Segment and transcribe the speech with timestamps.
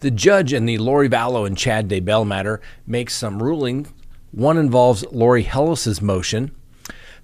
[0.00, 3.92] The judge in the Lori Vallow and Chad Daybell matter makes some ruling.
[4.30, 6.54] One involves Lori Hellis's motion.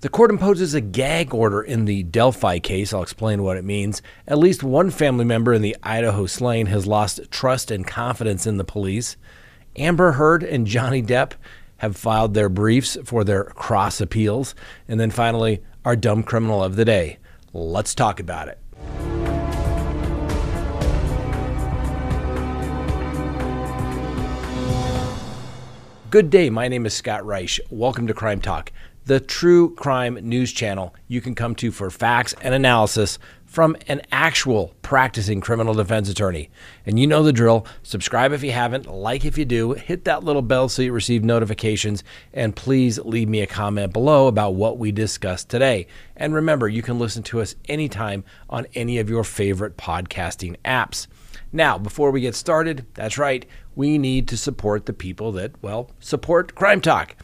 [0.01, 2.93] The court imposes a gag order in the Delphi case.
[2.93, 4.03] I'll explain what it means.
[4.27, 8.57] At least one family member in the Idaho slaying has lost trust and confidence in
[8.57, 9.17] the police.
[9.77, 11.35] Amber Heard and Johnny Depp
[11.77, 14.57] have filed their briefs for their cross appeals.
[14.89, 17.19] And then finally, our dumb criminal of the day.
[17.53, 18.59] Let's talk about it.
[26.15, 26.49] Good day.
[26.49, 27.59] My name is Scott Reich.
[27.71, 28.71] Welcome to Crime Talk,
[29.05, 34.01] the true crime news channel you can come to for facts and analysis from an
[34.13, 36.51] actual practicing criminal defense attorney.
[36.87, 37.67] And you know the drill.
[37.83, 41.25] Subscribe if you haven't, like if you do, hit that little bell so you receive
[41.25, 45.89] notifications, and please leave me a comment below about what we discussed today.
[46.17, 51.09] And remember, you can listen to us anytime on any of your favorite podcasting apps.
[51.55, 55.89] Now, before we get started, that's right, we need to support the people that, well,
[56.01, 57.15] support Crime Talk.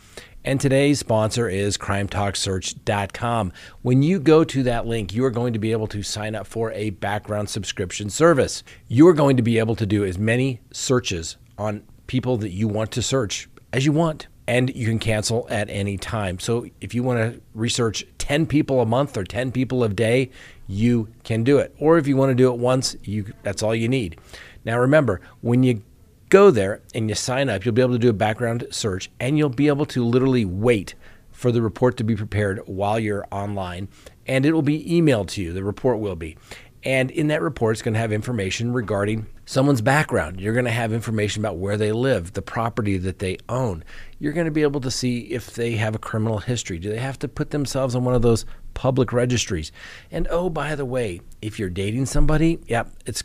[0.45, 3.53] And today's sponsor is crimetalksearch.com.
[3.83, 6.47] When you go to that link, you are going to be able to sign up
[6.47, 8.63] for a background subscription service.
[8.87, 12.69] You are going to be able to do as many searches on people that you
[12.69, 14.29] want to search as you want.
[14.47, 16.39] And you can cancel at any time.
[16.39, 20.31] So if you want to research 10 people a month or 10 people a day,
[20.69, 21.75] you can do it.
[21.81, 24.21] Or if you want to do it once, you that's all you need.
[24.65, 25.83] Now remember, when you
[26.29, 29.37] go there and you sign up, you'll be able to do a background search and
[29.37, 30.95] you'll be able to literally wait
[31.33, 33.89] for the report to be prepared while you're online
[34.29, 35.53] and it will be emailed to you.
[35.53, 36.37] The report will be.
[36.85, 40.41] And in that report, it's going to have information regarding someone's background.
[40.41, 43.83] You're going to have information about where they live, the property that they own.
[44.21, 46.79] You're going to be able to see if they have a criminal history.
[46.79, 49.73] Do they have to put themselves on one of those public registries?
[50.13, 53.25] And oh, by the way, if you're dating somebody, yep, it's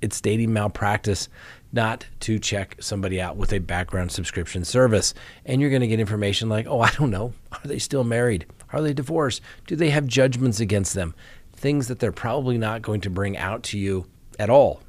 [0.00, 1.28] it's dating malpractice
[1.74, 5.12] not to check somebody out with a background subscription service.
[5.44, 8.46] And you're going to get information like, oh, I don't know, are they still married?
[8.72, 9.42] Are they divorced?
[9.66, 11.14] Do they have judgments against them?
[11.58, 14.06] things that they're probably not going to bring out to you
[14.38, 14.82] at all.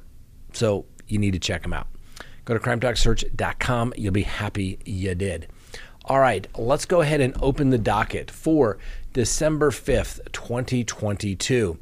[0.52, 1.86] So you need to check them out.
[2.44, 3.94] Go to crimetalksearch.com.
[3.96, 5.48] You'll be happy you did.
[6.04, 8.78] All right, let's go ahead and open the docket for
[9.12, 11.78] December 5th, 2022.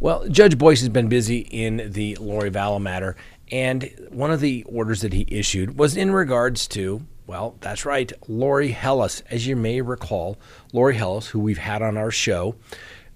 [0.00, 3.16] Well, Judge Boyce has been busy in the Lori Vallow matter,
[3.52, 8.10] and one of the orders that he issued was in regards to, well, that's right,
[8.26, 9.22] Lori Hellis.
[9.28, 10.38] As you may recall,
[10.72, 12.54] Lori Hellis, who we've had on our show,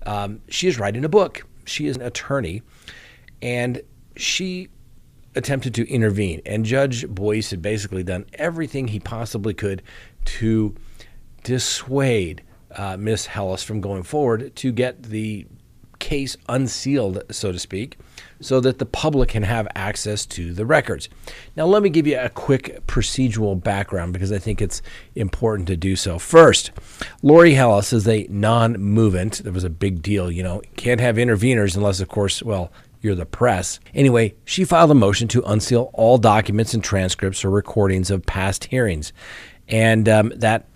[0.05, 1.47] um, she is writing a book.
[1.65, 2.61] She is an attorney,
[3.41, 3.81] and
[4.17, 4.69] she
[5.35, 6.43] attempted to intervene.
[6.45, 9.83] And Judge Boyce had basically done everything he possibly could
[10.27, 10.75] to
[11.43, 12.43] dissuade
[12.77, 15.47] uh, Miss Hellis from going forward to get the
[15.99, 17.97] case unsealed, so to speak,
[18.41, 21.09] so that the public can have access to the records.
[21.55, 24.83] Now, let me give you a quick procedural background because I think it's
[25.15, 26.19] important to do so.
[26.19, 26.73] First,
[27.23, 29.45] Lori Hellis is a non movement.
[29.45, 33.15] There was a big deal, you know, can't have interveners unless, of course, well, you're
[33.15, 33.81] the press.
[33.95, 38.65] Anyway, she filed a motion to unseal all documents and transcripts or recordings of past
[38.65, 39.13] hearings.
[39.69, 40.67] And um, that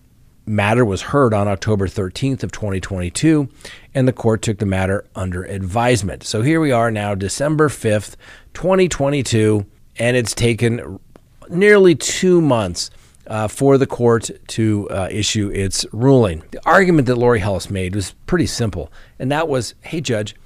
[0.47, 3.49] matter was heard on October 13th of 2022
[3.95, 6.23] and the court took the matter under advisement.
[6.23, 8.15] So here we are now December 5th,
[8.55, 9.67] 2022
[9.99, 11.01] and it's taken
[11.49, 12.91] nearly 2 months
[13.27, 16.43] uh, for the court to uh, issue its ruling.
[16.51, 20.37] The argument that Lori Hellis made was pretty simple, and that was hey, judge,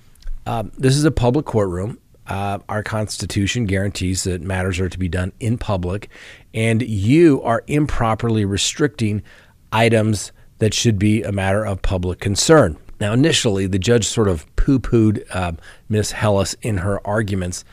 [0.51, 1.97] um, this is a public courtroom.
[2.27, 6.09] Uh, our Constitution guarantees that matters are to be done in public,
[6.53, 9.23] and you are improperly restricting
[9.71, 12.77] items that should be a matter of public concern.
[13.01, 15.53] Now, initially, the judge sort of poo pooed uh,
[15.89, 17.65] Miss Hellis in her arguments,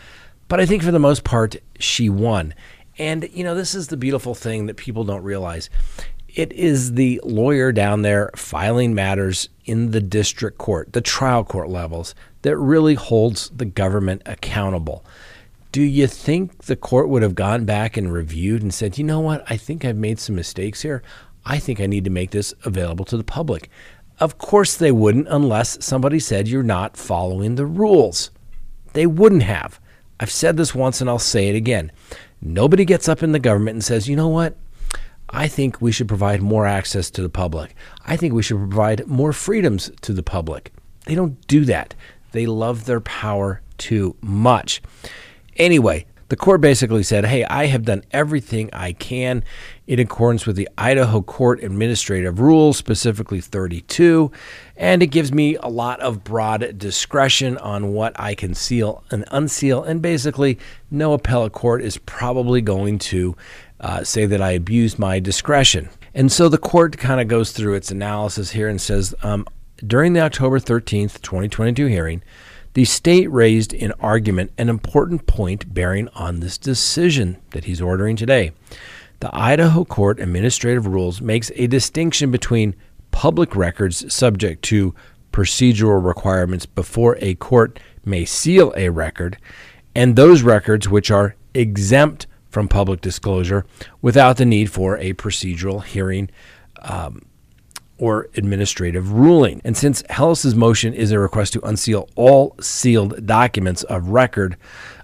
[0.48, 2.54] but I think for the most part, she won.
[3.00, 5.72] And, you know, this is the beautiful thing that people don't realize.
[6.28, 11.70] It is the lawyer down there filing matters in the district court, the trial court
[11.70, 12.14] levels,
[12.48, 15.04] that really holds the government accountable.
[15.74, 19.20] Do you think the court would have gone back and reviewed and said, you know
[19.20, 21.04] what, I think I've made some mistakes here?
[21.46, 23.70] I think I need to make this available to the public.
[24.22, 28.32] Of course, they wouldn't unless somebody said you're not following the rules.
[28.94, 29.82] They wouldn't have.
[30.18, 31.92] I've said this once and I'll say it again.
[32.42, 34.56] Nobody gets up in the government and says, you know what?
[35.30, 37.76] I think we should provide more access to the public.
[38.06, 40.72] I think we should provide more freedoms to the public.
[41.08, 41.94] They don't do that.
[42.32, 44.82] They love their power too much.
[45.56, 49.46] Anyway, The court basically said, Hey, I have done everything I can
[49.86, 54.30] in accordance with the Idaho Court Administrative Rules, specifically 32,
[54.76, 59.24] and it gives me a lot of broad discretion on what I can seal and
[59.32, 59.84] unseal.
[59.84, 60.60] And basically,
[60.92, 63.38] no appellate court is probably going to
[63.80, 65.88] uh, say that I abused my discretion.
[66.14, 69.48] And so the court kind of goes through its analysis here and says, um,
[69.86, 72.24] during the October 13th, 2022 hearing,
[72.74, 78.16] the state raised in argument an important point bearing on this decision that he's ordering
[78.16, 78.52] today.
[79.20, 82.76] The Idaho Court Administrative Rules makes a distinction between
[83.12, 84.94] public records subject to
[85.32, 89.38] procedural requirements before a court may seal a record
[89.96, 93.66] and those records which are exempt from public disclosure
[94.02, 96.30] without the need for a procedural hearing
[96.84, 97.24] um,
[97.98, 99.62] or administrative ruling.
[99.64, 104.58] And since Hellis's motion is a request to unseal all sealed documents of record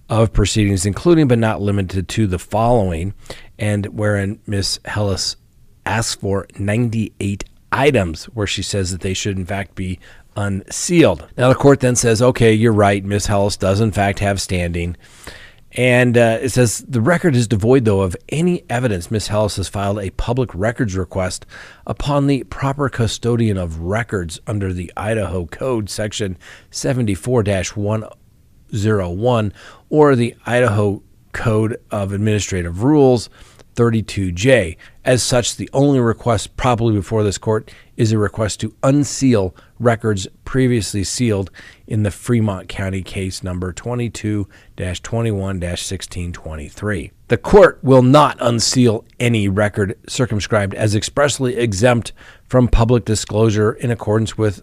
[0.09, 3.13] of proceedings, including but not limited to the following,
[3.57, 4.79] and wherein Ms.
[4.85, 5.35] Hellis
[5.85, 9.99] asks for 98 items where she says that they should in fact be
[10.35, 11.27] unsealed.
[11.37, 13.27] Now the court then says, okay, you're right, Ms.
[13.27, 14.95] Hellis does in fact have standing.
[15.75, 19.29] And uh, it says the record is devoid, though, of any evidence Ms.
[19.29, 21.47] Hellis has filed a public records request
[21.87, 26.37] upon the proper custodian of records under the Idaho Code, Section
[26.69, 29.53] 74 101,
[29.89, 33.31] or the Idaho Code of Administrative Rules,
[33.75, 34.77] 32J.
[35.03, 40.27] As such, the only request properly before this court is a request to unseal records
[40.45, 41.51] previously sealed
[41.85, 44.47] in the Fremont County case number 22
[44.77, 47.11] 21 1623.
[47.27, 52.13] The court will not unseal any record circumscribed as expressly exempt
[52.47, 54.61] from public disclosure in accordance with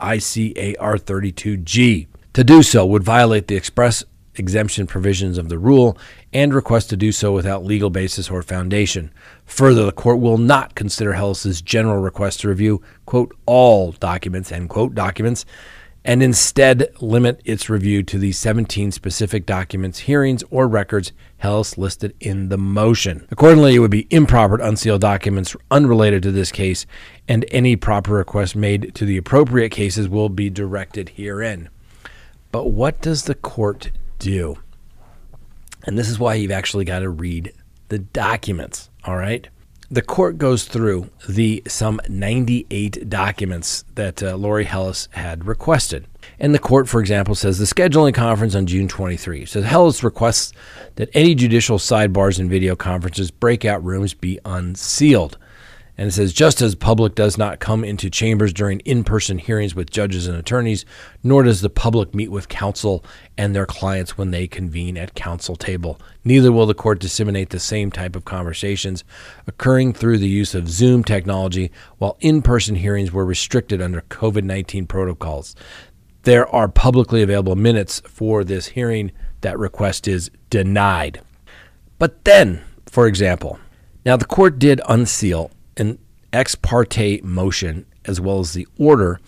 [0.00, 2.06] ICAR 32G.
[2.32, 4.04] To do so would violate the express
[4.38, 5.96] exemption provisions of the rule
[6.32, 9.10] and request to do so without legal basis or foundation.
[9.44, 14.68] Further, the court will not consider Hellis's general request to review, quote, all documents, end
[14.68, 15.44] quote, documents,
[16.06, 22.14] and instead limit its review to the 17 specific documents, hearings, or records Hellis listed
[22.20, 23.26] in the motion.
[23.30, 26.86] Accordingly, it would be improper to unseal documents unrelated to this case,
[27.26, 31.68] and any proper request made to the appropriate cases will be directed herein.
[32.52, 34.58] But what does the court do.
[35.84, 37.52] And this is why you've actually got to read
[37.88, 39.48] the documents, all right?
[39.88, 46.08] The court goes through the some 98 documents that uh, Lori Hellis had requested.
[46.40, 50.52] And the court, for example, says the scheduling conference on June 23 says Hellis requests
[50.96, 55.38] that any judicial sidebars and video conferences, breakout rooms be unsealed.
[55.98, 59.74] And it says, just as public does not come into chambers during in person hearings
[59.74, 60.84] with judges and attorneys,
[61.22, 63.02] nor does the public meet with counsel
[63.38, 65.98] and their clients when they convene at counsel table.
[66.22, 69.04] Neither will the court disseminate the same type of conversations
[69.46, 74.44] occurring through the use of Zoom technology while in person hearings were restricted under COVID
[74.44, 75.56] 19 protocols.
[76.24, 79.12] There are publicly available minutes for this hearing.
[79.40, 81.20] That request is denied.
[81.98, 83.58] But then, for example,
[84.04, 85.98] now the court did unseal an
[86.32, 89.20] ex parte motion as well as the order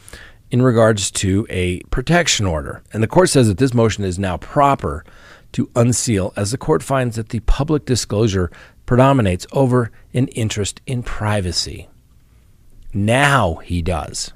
[0.51, 2.83] in regards to a protection order.
[2.93, 5.05] And the court says that this motion is now proper
[5.53, 8.51] to unseal as the court finds that the public disclosure
[8.87, 11.89] predominates over an interest in privacy.
[12.93, 14.33] Now he does.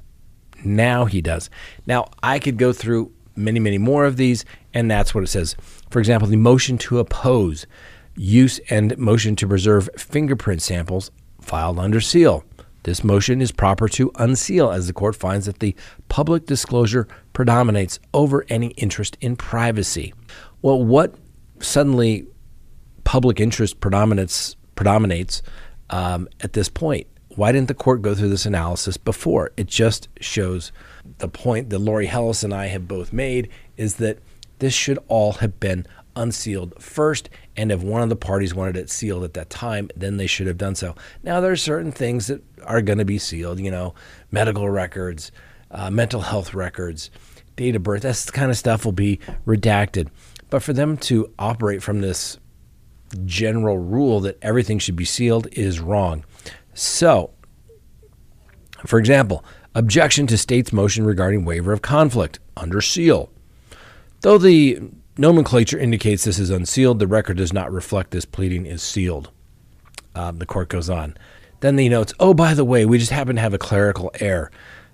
[0.65, 1.49] Now he does.
[1.87, 4.45] Now I could go through many, many more of these,
[4.75, 5.57] and that's what it says.
[5.91, 7.67] For example, the motion to oppose
[8.15, 11.11] use and motion to preserve fingerprint samples
[11.43, 12.45] filed under seal.
[12.85, 15.77] This motion is proper to unseal as the court finds that the
[16.09, 20.13] public disclosure predominates over any interest in privacy.
[20.63, 21.15] Well, what
[21.61, 22.27] suddenly
[23.05, 25.43] public interest predominates predominates
[25.91, 27.07] um, at this point?
[27.37, 29.53] Why didn't the court go through this analysis before?
[29.57, 30.73] It just shows
[31.19, 34.19] the point that Lori Hellis and I have both made is that
[34.59, 37.31] this should all have been unsealed first.
[37.57, 40.47] And if one of the parties wanted it sealed at that time, then they should
[40.47, 40.95] have done so.
[41.23, 43.95] Now, there are certain things that are going to be sealed, you know,
[44.31, 45.33] medical records,
[45.71, 47.11] uh, mental health records,
[47.57, 50.09] date of birth, that kind of stuff will be redacted.
[50.49, 52.39] But for them to operate from this
[53.25, 56.25] general rule that everything should be sealed is wrong.
[56.75, 57.31] So,
[58.87, 59.45] for example,
[59.75, 63.31] objection to state's motion regarding waiver of conflict under seal.
[64.23, 64.81] Though the
[65.19, 66.99] Nomenclature indicates this is unsealed.
[66.99, 69.31] The record does not reflect this pleading is sealed.
[70.15, 71.17] Um, the court goes on.
[71.61, 74.51] Then he notes, oh, by the way, we just happen to have a clerical error.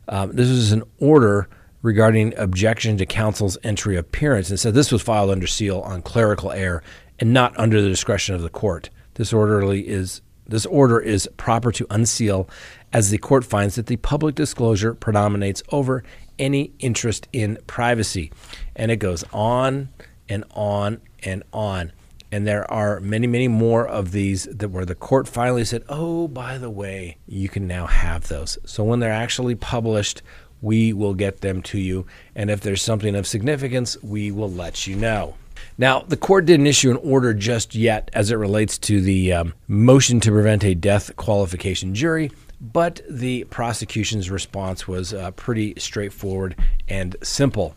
[0.09, 1.49] Um, this is an order
[1.83, 6.51] regarding objection to counsel's entry appearance and said this was filed under seal on clerical
[6.51, 6.83] error
[7.21, 8.91] and not under the discretion of the court.
[9.15, 12.49] This orderly is this order is proper to unseal
[12.93, 16.03] as the court finds that the public disclosure predominates over
[16.39, 18.33] any interest in privacy.
[18.75, 19.91] And it goes on
[20.29, 21.93] and on and on.
[22.31, 26.29] And there are many, many more of these that where the court finally said, oh,
[26.29, 28.59] by the way, you can now have those.
[28.67, 30.23] So when they're actually published,
[30.61, 32.07] we will get them to you.
[32.35, 35.37] And if there's something of significance, we will let you know.
[35.77, 39.55] Now, the court didn't issue an order just yet as it relates to the um,
[39.67, 42.31] motion to prevent a death qualification jury,
[42.61, 46.57] but the prosecution's response was uh, pretty straightforward
[46.89, 47.75] and simple.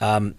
[0.00, 0.34] Um,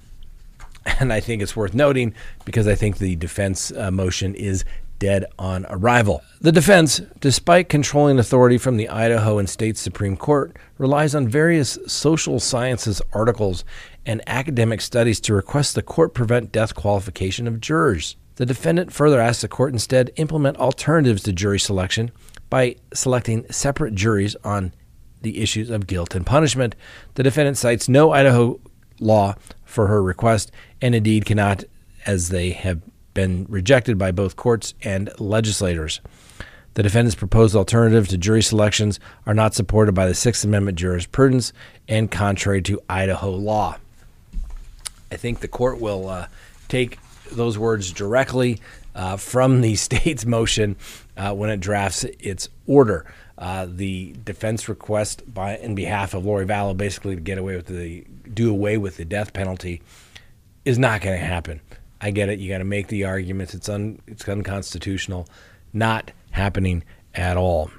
[1.00, 2.14] and I think it's worth noting
[2.46, 4.66] because I think the defense uh, motion is
[5.00, 6.22] dead on arrival.
[6.42, 11.78] The defense, despite controlling authority from the Idaho and state Supreme Court, relies on various
[11.88, 13.66] social sciences articles
[14.06, 18.16] and academic studies to request the court prevent death qualification of jurors.
[18.36, 22.12] The defendant further asks the court instead implement alternatives to jury selection
[22.50, 24.74] by selecting separate juries on
[25.22, 26.76] the issues of guilt and punishment.
[27.16, 28.60] The defendant cites no Idaho
[29.00, 31.64] law for her request and indeed cannot,
[32.06, 32.82] as they have
[33.14, 36.00] been rejected by both courts and legislators.
[36.76, 41.54] The defendant's proposed alternative to jury selections are not supported by the Sixth Amendment jurisprudence
[41.88, 43.78] and contrary to Idaho law.
[45.12, 46.28] I think the court will uh,
[46.68, 47.00] take
[47.32, 48.60] those words directly
[48.94, 50.76] uh, from the state's motion
[51.16, 53.06] uh, when it drafts its order.
[53.38, 57.68] Uh, the defense request by in behalf of Lori Vallow, basically to get away with
[57.68, 59.82] the do away with the death penalty,
[60.64, 61.60] is not going to happen.
[62.00, 62.40] I get it.
[62.40, 63.54] You got to make the arguments.
[63.54, 65.28] It's un, it's unconstitutional.
[65.74, 67.72] Not happening at all.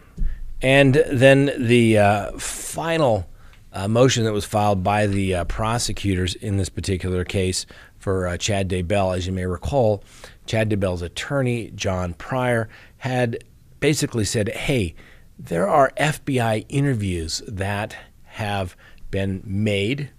[0.63, 3.29] And then the uh, final
[3.73, 7.67] uh, motion that was filed by the uh, prosecutors in this particular case
[7.99, 10.03] for uh, Chad Daybell, as you may recall,
[10.47, 13.45] Chad Daybell's attorney, John Prior, had
[13.81, 14.95] basically said, hey,
[15.39, 18.77] there are FBI interviews that have
[19.11, 20.11] been made,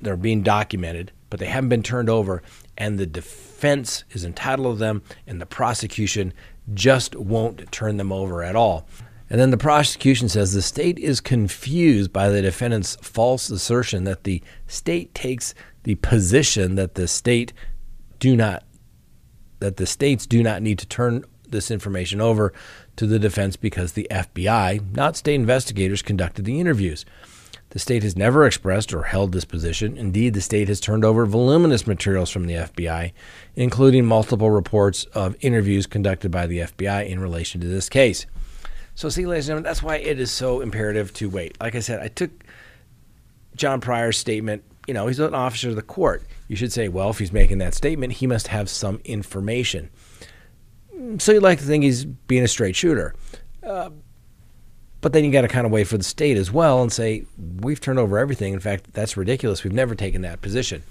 [0.00, 2.42] they're being documented, but they haven't been turned over,
[2.76, 6.32] and the defense is entitled to them, and the prosecution
[6.74, 8.86] just won't turn them over at all.
[9.30, 14.24] And then the prosecution says the state is confused by the defendant's false assertion that
[14.24, 17.52] the state takes the position that the state
[18.18, 18.64] do not
[19.60, 22.52] that the states do not need to turn this information over
[22.96, 27.04] to the defense because the FBI, not state investigators, conducted the interviews.
[27.70, 29.98] The state has never expressed or held this position.
[29.98, 33.12] Indeed, the state has turned over voluminous materials from the FBI,
[33.56, 38.24] including multiple reports of interviews conducted by the FBI in relation to this case.
[38.94, 41.60] So, see, ladies and gentlemen, that's why it is so imperative to wait.
[41.60, 42.30] Like I said, I took
[43.54, 44.64] John Prior's statement.
[44.86, 46.22] You know, he's an officer of the court.
[46.48, 49.90] You should say, well, if he's making that statement, he must have some information.
[51.18, 53.14] So you'd like to think he's being a straight shooter.
[53.62, 53.90] Uh,
[55.00, 57.24] but then you got to kind of wait for the state as well and say,
[57.60, 58.52] we've turned over everything.
[58.52, 59.62] In fact, that's ridiculous.
[59.62, 60.82] We've never taken that position.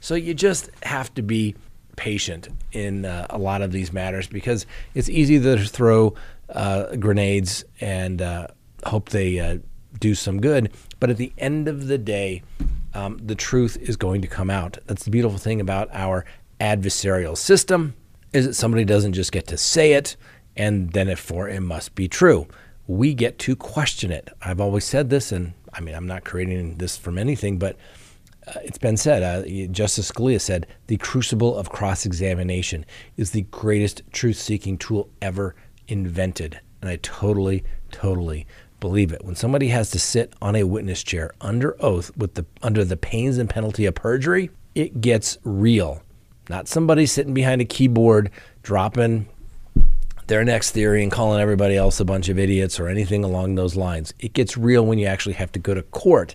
[0.00, 1.54] So you just have to be
[1.96, 6.14] patient in uh, a lot of these matters because it's easy to throw
[6.50, 8.48] uh, grenades and uh,
[8.84, 9.58] hope they uh,
[9.98, 10.70] do some good.
[11.00, 12.42] But at the end of the day,
[12.92, 14.76] um, the truth is going to come out.
[14.86, 16.26] That's the beautiful thing about our
[16.60, 17.94] adversarial system
[18.34, 20.16] is that somebody doesn't just get to say it
[20.56, 22.46] and then it for it must be true
[22.86, 24.28] we get to question it.
[24.42, 27.76] I've always said this, and I mean, I'm not creating this from anything, but
[28.46, 29.22] uh, it's been said.
[29.22, 32.84] Uh, Justice Scalia said the crucible of cross examination
[33.16, 35.54] is the greatest truth seeking tool ever
[35.88, 36.60] invented.
[36.82, 38.46] And I totally, totally
[38.80, 39.24] believe it.
[39.24, 42.98] When somebody has to sit on a witness chair under oath with the under the
[42.98, 46.02] pains and penalty of perjury, it gets real.
[46.48, 48.30] Not somebody sitting behind a keyboard
[48.62, 49.28] dropping
[50.26, 53.76] their next theory and calling everybody else a bunch of idiots or anything along those
[53.76, 54.12] lines.
[54.18, 56.34] It gets real when you actually have to go to court,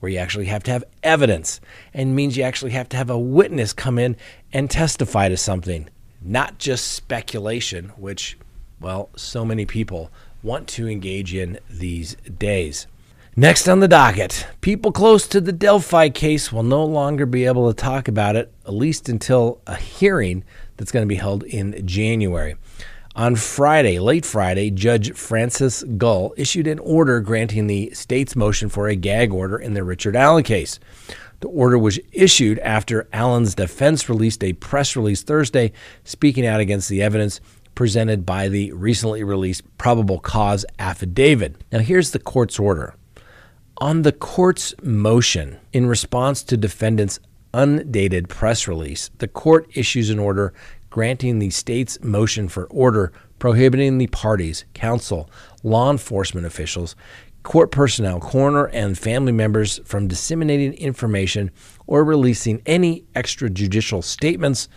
[0.00, 1.60] where you actually have to have evidence,
[1.92, 4.16] and means you actually have to have a witness come in
[4.52, 5.88] and testify to something,
[6.22, 8.38] not just speculation, which,
[8.80, 10.10] well, so many people
[10.42, 12.86] want to engage in these days.
[13.38, 17.72] Next on the docket, people close to the Delphi case will no longer be able
[17.72, 20.42] to talk about it, at least until a hearing
[20.76, 22.56] that's going to be held in January.
[23.14, 28.88] On Friday, late Friday, Judge Frances Gull issued an order granting the state's motion for
[28.88, 30.80] a gag order in the Richard Allen case.
[31.38, 35.70] The order was issued after Allen's defense released a press release Thursday
[36.02, 37.40] speaking out against the evidence
[37.76, 41.54] presented by the recently released probable cause affidavit.
[41.70, 42.96] Now, here's the court's order.
[43.80, 47.20] On the court's motion in response to defendant's
[47.54, 50.52] undated press release, the court issues an order
[50.90, 55.30] granting the state's motion for order prohibiting the parties, counsel,
[55.62, 56.96] law enforcement officials,
[57.44, 61.48] court personnel, coroner, and family members from disseminating information
[61.86, 64.68] or releasing any extrajudicial statements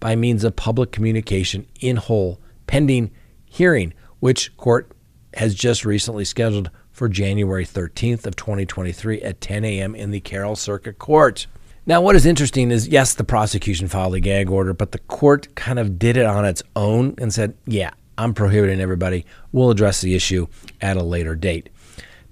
[0.00, 3.10] by means of public communication in whole pending
[3.46, 4.92] hearing, which court
[5.34, 9.94] has just recently scheduled for January 13th of 2023 at 10 a.m.
[9.94, 11.46] in the Carroll Circuit Court.
[11.86, 15.54] Now, what is interesting is yes, the prosecution filed a gag order, but the court
[15.54, 19.24] kind of did it on its own and said, yeah, I'm prohibiting everybody.
[19.50, 20.46] We'll address the issue
[20.80, 21.70] at a later date.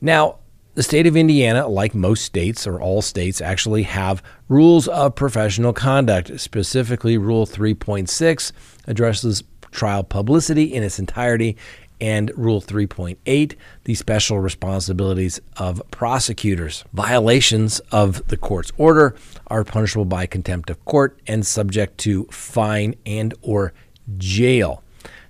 [0.01, 0.37] Now,
[0.75, 5.73] the state of Indiana, like most states or all states, actually have rules of professional
[5.73, 6.39] conduct.
[6.39, 8.53] Specifically, Rule 3.6
[8.87, 11.57] addresses trial publicity in its entirety,
[12.01, 16.85] and Rule 3.8, the special responsibilities of prosecutors.
[16.93, 19.15] Violations of the court's order
[19.49, 23.73] are punishable by contempt of court and subject to fine and or
[24.17, 24.83] jail.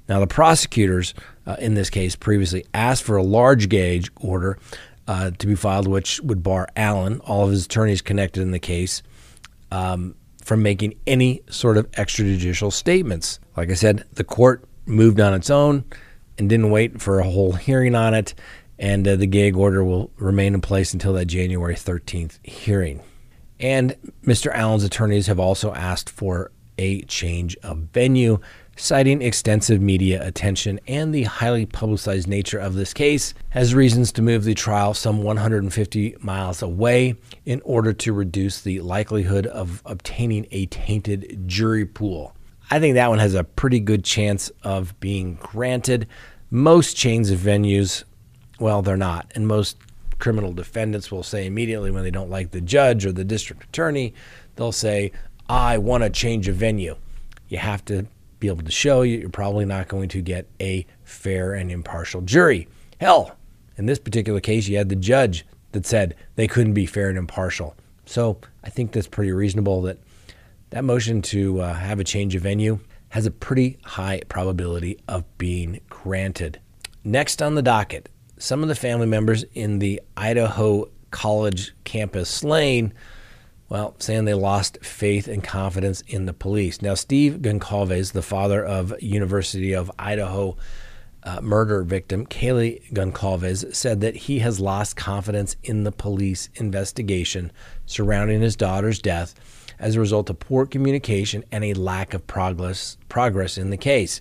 [0.09, 1.15] Now, the prosecutors
[1.47, 4.59] uh, in this case previously asked for a large gauge order
[5.07, 8.59] uh, to be filed, which would bar Allen, all of his attorneys connected in the
[8.59, 9.03] case,
[9.71, 13.39] um, from making any sort of extrajudicial statements.
[13.57, 15.85] Like I said, the court moved on its own
[16.39, 18.35] and didn't wait for a whole hearing on it,
[18.79, 23.01] and uh, the gag order will remain in place until that January 13th hearing.
[23.61, 24.53] And Mr.
[24.53, 28.39] Allen's attorneys have also asked for a change of venue,
[28.77, 34.23] citing extensive media attention and the highly publicized nature of this case as reasons to
[34.23, 40.47] move the trial some 150 miles away in order to reduce the likelihood of obtaining
[40.53, 42.35] a tainted jury pool.
[42.71, 46.07] I think that one has a pretty good chance of being granted.
[46.51, 48.05] Most chains of venues,
[48.61, 49.31] well, they're not.
[49.35, 49.79] And most
[50.19, 54.13] criminal defendants will say immediately when they don't like the judge or the district attorney,
[54.57, 55.13] they'll say,
[55.49, 56.97] I want to change a venue.
[57.49, 58.07] You have to
[58.41, 62.21] be able to show you you're probably not going to get a fair and impartial
[62.21, 62.69] jury.
[63.01, 63.37] Hell,
[63.77, 67.19] in this particular case, you had the judge that said they couldn't be fair and
[67.19, 67.75] impartial.
[68.05, 69.99] So I think that's pretty reasonable that
[70.71, 72.79] that motion to uh, have a change of venue
[73.11, 76.61] has a pretty high probability of being granted.
[77.05, 82.93] Next on the docket, some of the family members in the Idaho College campus slain,
[83.71, 86.83] well, saying they lost faith and confidence in the police.
[86.83, 90.57] Now, Steve Goncalves, the father of University of Idaho
[91.23, 97.53] uh, murder victim Kaylee Goncalves, said that he has lost confidence in the police investigation
[97.87, 99.35] surrounding his daughter's death
[99.79, 104.21] as a result of poor communication and a lack of progress, progress in the case.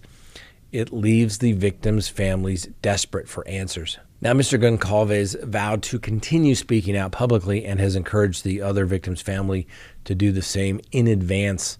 [0.71, 3.97] It leaves the victims' families desperate for answers.
[4.19, 4.59] Now, Mr.
[4.59, 9.67] Goncalves vowed to continue speaking out publicly and has encouraged the other victim's family
[10.05, 11.77] to do the same in advance.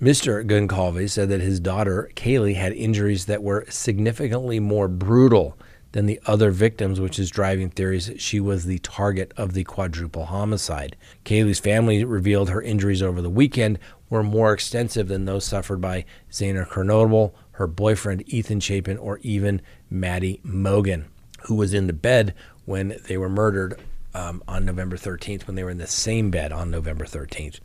[0.00, 0.46] Mr.
[0.46, 5.58] Goncalves said that his daughter, Kaylee, had injuries that were significantly more brutal
[5.98, 9.64] than the other victims, which is driving theories that she was the target of the
[9.64, 10.94] quadruple homicide.
[11.24, 16.04] Kaylee's family revealed her injuries over the weekend were more extensive than those suffered by
[16.30, 21.06] Xana Kernodle, her boyfriend Ethan Chapin, or even Maddie Mogen,
[21.46, 22.32] who was in the bed
[22.64, 23.80] when they were murdered
[24.14, 27.58] um, on November 13th, when they were in the same bed on November 13th.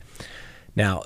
[0.76, 1.04] Now,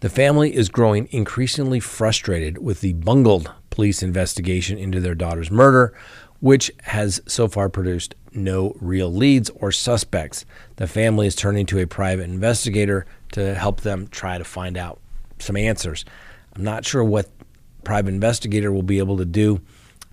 [0.00, 5.96] the family is growing increasingly frustrated with the bungled police investigation into their daughter's murder,
[6.40, 10.44] which has so far produced no real leads or suspects.
[10.76, 15.00] The family is turning to a private investigator to help them try to find out
[15.38, 16.04] some answers.
[16.54, 17.30] I'm not sure what
[17.84, 19.60] private investigator will be able to do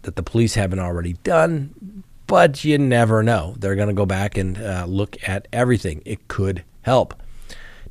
[0.04, 3.56] that the police haven't already done, but you never know.
[3.58, 6.02] They're going to go back and uh, look at everything.
[6.06, 7.14] It could help.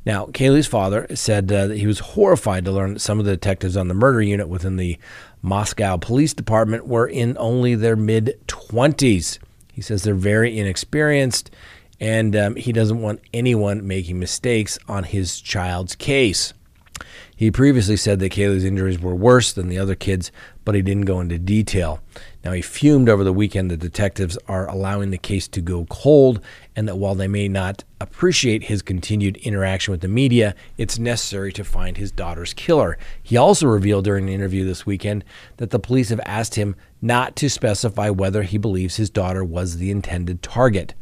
[0.05, 3.31] Now, Kaylee's father said uh, that he was horrified to learn that some of the
[3.31, 4.97] detectives on the murder unit within the
[5.43, 9.37] Moscow Police Department were in only their mid 20s.
[9.71, 11.51] He says they're very inexperienced
[11.99, 16.53] and um, he doesn't want anyone making mistakes on his child's case.
[17.35, 20.31] He previously said that Kaylee's injuries were worse than the other kids,
[20.65, 21.99] but he didn't go into detail.
[22.43, 26.41] Now, he fumed over the weekend that detectives are allowing the case to go cold,
[26.75, 31.53] and that while they may not appreciate his continued interaction with the media, it's necessary
[31.53, 32.97] to find his daughter's killer.
[33.21, 35.23] He also revealed during an interview this weekend
[35.57, 39.77] that the police have asked him not to specify whether he believes his daughter was
[39.77, 40.93] the intended target.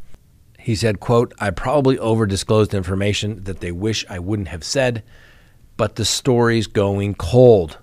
[0.58, 5.02] He said, quote, I probably over disclosed information that they wish I wouldn't have said
[5.76, 7.78] but the story's going cold.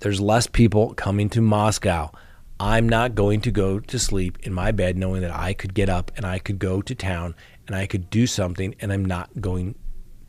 [0.00, 2.10] There's less people coming to Moscow.
[2.58, 5.88] I'm not going to go to sleep in my bed knowing that I could get
[5.88, 7.34] up and I could go to town
[7.66, 9.74] and I could do something and I'm not going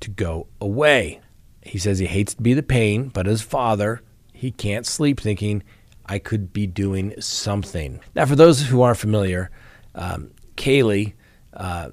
[0.01, 1.21] to go away.
[1.61, 4.01] He says he hates to be the pain, but as father,
[4.33, 5.63] he can't sleep thinking
[6.05, 8.01] I could be doing something.
[8.15, 9.51] Now, for those who aren't familiar,
[9.95, 11.13] um, Kaylee
[11.53, 11.91] uh,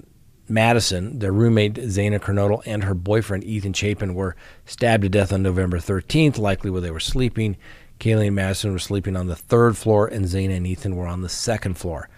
[0.49, 4.35] Madison, their roommate Xana Kernodle, and her boyfriend Ethan Chapin were
[4.65, 7.57] stabbed to death on November 13th, likely where they were sleeping.
[7.99, 11.21] Kaylee and Madison were sleeping on the third floor, and Xana and Ethan were on
[11.21, 12.09] the second floor.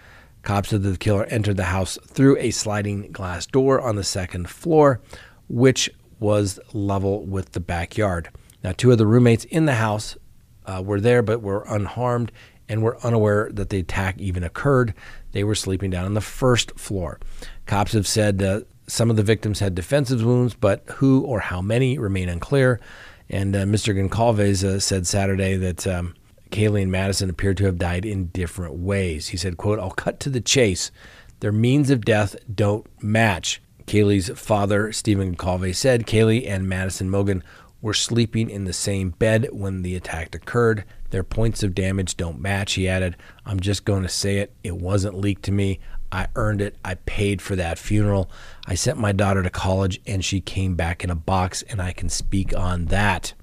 [0.42, 4.04] Cops said that the killer entered the house through a sliding glass door on the
[4.04, 5.00] second floor,
[5.48, 8.28] which was level with the backyard.
[8.64, 10.16] Now, two of the roommates in the house
[10.66, 12.32] uh, were there but were unharmed
[12.68, 14.94] and were unaware that the attack even occurred.
[15.32, 17.20] They were sleeping down on the first floor.
[17.66, 21.62] Cops have said uh, some of the victims had defensive wounds, but who or how
[21.62, 22.80] many remain unclear.
[23.30, 23.96] And uh, Mr.
[23.96, 26.14] Goncalves uh, said Saturday that um,
[26.50, 29.28] Kaylee and Madison appeared to have died in different ways.
[29.28, 30.90] He said, quote, I'll cut to the chase.
[31.40, 33.60] Their means of death don't match.
[33.86, 37.42] Kaylee's father, Stephen Goncalves, said Kaylee and Madison Mogen
[37.80, 40.84] were sleeping in the same bed when the attack occurred.
[41.12, 43.16] Their points of damage don't match, he added.
[43.44, 44.50] I'm just going to say it.
[44.64, 45.78] It wasn't leaked to me.
[46.10, 46.74] I earned it.
[46.82, 48.30] I paid for that funeral.
[48.66, 51.92] I sent my daughter to college and she came back in a box, and I
[51.92, 53.34] can speak on that.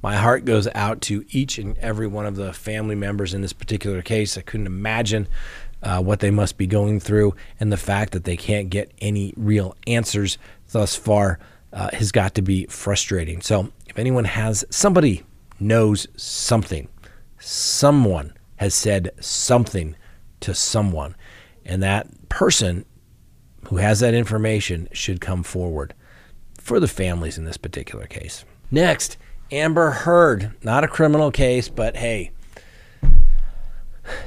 [0.00, 3.52] My heart goes out to each and every one of the family members in this
[3.52, 4.38] particular case.
[4.38, 5.26] I couldn't imagine
[5.82, 9.34] uh, what they must be going through, and the fact that they can't get any
[9.36, 10.38] real answers
[10.70, 11.40] thus far
[11.72, 13.40] uh, has got to be frustrating.
[13.40, 15.24] So, if anyone has somebody
[15.58, 16.88] knows something,
[17.38, 19.96] someone has said something
[20.40, 21.14] to someone,
[21.64, 22.84] and that person
[23.68, 25.94] who has that information should come forward
[26.58, 28.44] for the families in this particular case.
[28.70, 29.16] Next,
[29.50, 30.52] Amber Heard.
[30.62, 32.32] Not a criminal case, but hey,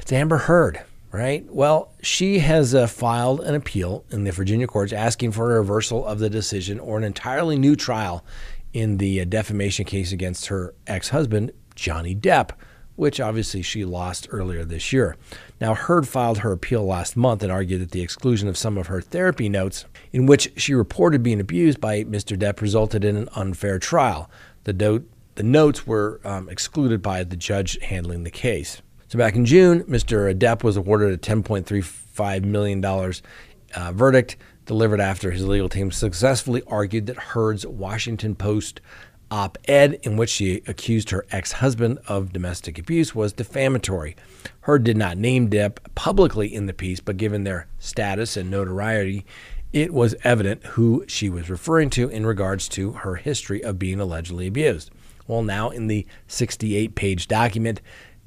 [0.00, 1.44] it's Amber Heard right?
[1.50, 6.06] Well, she has uh, filed an appeal in the Virginia courts asking for a reversal
[6.06, 8.24] of the decision or an entirely new trial
[8.72, 12.50] in the uh, defamation case against her ex husband, Johnny Depp,
[12.96, 15.16] which obviously she lost earlier this year.
[15.60, 18.88] Now, Heard filed her appeal last month and argued that the exclusion of some of
[18.88, 22.38] her therapy notes, in which she reported being abused by Mr.
[22.38, 24.30] Depp, resulted in an unfair trial.
[24.64, 25.06] The, do-
[25.36, 28.82] the notes were um, excluded by the judge handling the case.
[29.08, 30.32] So back in June, Mr.
[30.38, 34.36] Depp was awarded a $10.35 million uh, verdict
[34.70, 38.80] delivered after his legal team successfully argued that Heard's Washington Post
[39.28, 44.14] op ed in which she accused her ex husband of domestic abuse was defamatory.
[44.60, 49.26] Heard did not name Depp publicly in the piece, but given their status and notoriety,
[49.72, 53.98] it was evident who she was referring to in regards to her history of being
[53.98, 54.92] allegedly abused.
[55.26, 57.80] Well, now in the 68 page document,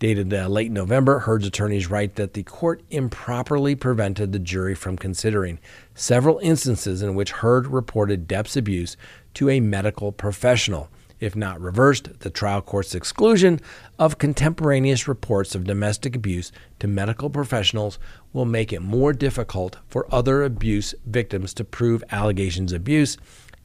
[0.03, 4.97] Dated uh, late November, Heard's attorneys write that the court improperly prevented the jury from
[4.97, 5.59] considering
[5.95, 8.97] several instances in which Heard reported Depp's abuse
[9.35, 10.89] to a medical professional.
[11.21, 13.61] If not reversed, the trial court's exclusion
[13.97, 17.97] of contemporaneous reports of domestic abuse to medical professionals
[18.33, 23.17] will make it more difficult for other abuse victims to prove allegations of abuse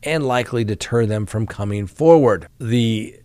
[0.05, 2.47] and likely deter them from coming forward.
[2.61, 3.19] The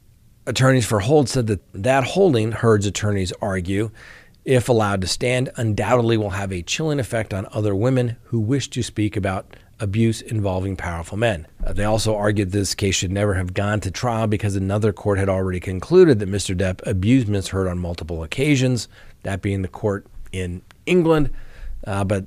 [0.45, 3.91] attorneys for Hold said that that holding, Heard's attorneys argue,
[4.45, 8.69] if allowed to stand, undoubtedly will have a chilling effect on other women who wish
[8.69, 11.47] to speak about abuse involving powerful men.
[11.65, 15.17] Uh, they also argued this case should never have gone to trial because another court
[15.17, 16.56] had already concluded that Mr.
[16.56, 17.49] Depp abused Ms.
[17.49, 18.88] Heard on multiple occasions,
[19.23, 21.29] that being the court in England.
[21.86, 22.25] Uh, but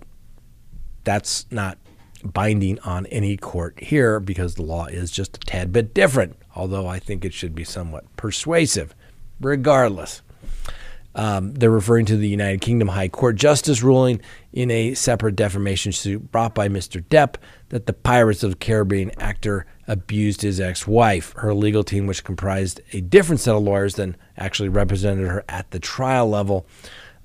[1.04, 1.78] that's not
[2.24, 6.86] binding on any court here because the law is just a tad bit different, although
[6.86, 8.94] I think it should be somewhat persuasive.
[9.40, 10.22] Regardless,
[11.14, 14.20] um, they're referring to the United Kingdom High Court justice ruling
[14.52, 17.02] in a separate defamation suit brought by Mr.
[17.02, 17.36] Depp
[17.68, 21.32] that the Pirates of the Caribbean actor abused his ex wife.
[21.36, 25.70] Her legal team, which comprised a different set of lawyers than actually represented her at
[25.70, 26.66] the trial level,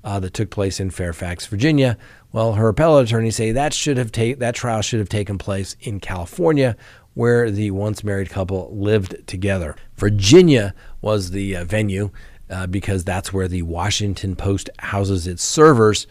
[0.04, 1.96] uh, that took place in Fairfax, Virginia.
[2.32, 5.76] Well, her appellate attorneys say that should have ta- that trial should have taken place
[5.80, 6.76] in California,
[7.14, 9.76] where the once married couple lived together.
[9.96, 12.10] Virginia was the uh, venue
[12.50, 16.06] uh, because that's where the Washington Post houses its servers.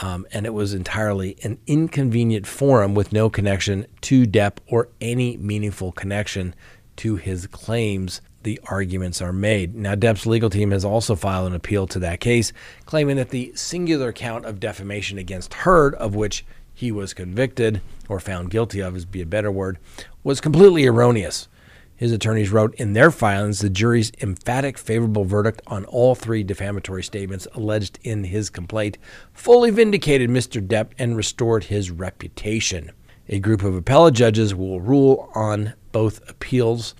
[0.00, 5.36] Um, and it was entirely an inconvenient forum with no connection to Depp or any
[5.36, 6.54] meaningful connection
[6.96, 9.74] to his claims the arguments are made.
[9.74, 12.52] Now, Depp's legal team has also filed an appeal to that case,
[12.86, 16.44] claiming that the singular count of defamation against Heard, of which
[16.78, 19.78] he was convicted or found guilty of, is be a better word,
[20.22, 21.48] was completely erroneous.
[21.96, 27.02] His attorneys wrote in their filings the jury's emphatic favorable verdict on all three defamatory
[27.02, 28.96] statements alleged in his complaint
[29.32, 30.64] fully vindicated Mr.
[30.64, 32.92] Depp and restored his reputation.
[33.28, 36.94] A group of appellate judges will rule on both appeals.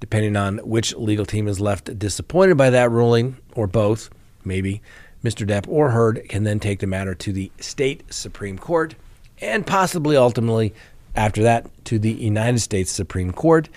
[0.00, 4.10] Depending on which legal team is left disappointed by that ruling, or both,
[4.44, 4.82] maybe,
[5.22, 5.46] Mr.
[5.46, 8.96] Depp or Heard can then take the matter to the state Supreme Court
[9.40, 10.74] and possibly ultimately,
[11.14, 13.68] after that, to the United States Supreme Court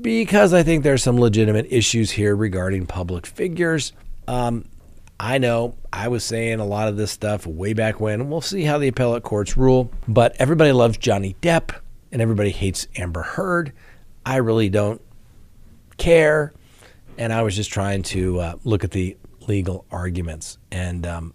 [0.00, 3.92] because I think there's some legitimate issues here regarding public figures.
[4.28, 4.66] Um,
[5.18, 8.28] I know I was saying a lot of this stuff way back when.
[8.28, 9.90] We'll see how the appellate courts rule.
[10.06, 11.74] But everybody loves Johnny Depp
[12.12, 13.72] and everybody hates Amber Heard.
[14.24, 15.00] I really don't
[15.96, 16.52] care.
[17.16, 19.16] And I was just trying to uh, look at the
[19.46, 20.58] legal arguments.
[20.70, 21.34] And, um,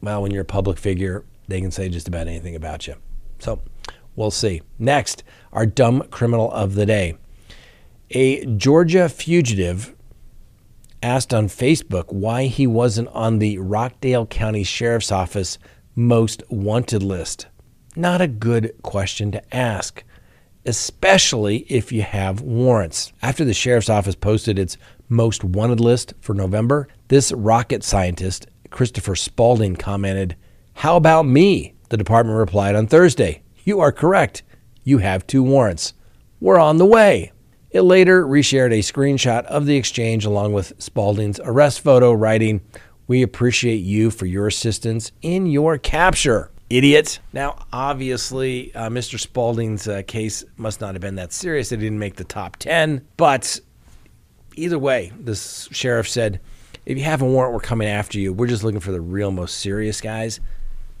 [0.00, 2.96] well, when you're a public figure, they can say just about anything about you.
[3.38, 3.60] So
[4.16, 4.62] we'll see.
[4.78, 7.16] Next, our dumb criminal of the day.
[8.10, 9.94] A Georgia fugitive
[11.02, 15.58] asked on Facebook why he wasn't on the Rockdale County Sheriff's Office
[15.94, 17.46] most wanted list.
[17.94, 20.02] Not a good question to ask,
[20.64, 23.12] especially if you have warrants.
[23.22, 24.76] After the Sheriff's Office posted its
[25.08, 30.36] most wanted list for November, this rocket scientist, Christopher Spalding, commented,
[30.74, 31.74] How about me?
[31.88, 34.42] The department replied on Thursday, You are correct.
[34.82, 35.94] You have two warrants.
[36.40, 37.32] We're on the way.
[37.70, 42.60] It later reshared a screenshot of the exchange along with Spalding's arrest photo, writing,
[43.06, 46.50] We appreciate you for your assistance in your capture.
[46.70, 47.20] Idiot.
[47.32, 49.18] Now, obviously, uh, Mr.
[49.18, 51.72] Spalding's uh, case must not have been that serious.
[51.72, 53.06] It didn't make the top 10.
[53.16, 53.60] But
[54.56, 56.40] either way, the sheriff said,
[56.86, 58.32] if you have a warrant, we're coming after you.
[58.32, 60.40] We're just looking for the real, most serious guys.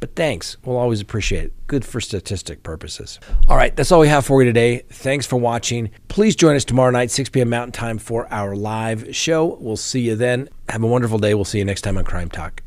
[0.00, 0.56] But thanks.
[0.64, 1.52] We'll always appreciate it.
[1.66, 3.18] Good for statistic purposes.
[3.48, 4.84] All right, that's all we have for you today.
[4.90, 5.90] Thanks for watching.
[6.08, 7.48] Please join us tomorrow night, 6 p.m.
[7.50, 9.56] Mountain Time, for our live show.
[9.60, 10.48] We'll see you then.
[10.68, 11.34] Have a wonderful day.
[11.34, 12.62] We'll see you next time on Crime Talk.